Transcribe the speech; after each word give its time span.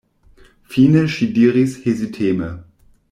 Fine 0.75 1.03
ŝi 1.15 1.27
diris 1.35 1.77
heziteme: 1.85 2.51